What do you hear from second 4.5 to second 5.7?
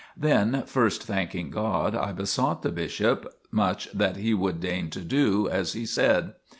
deign to do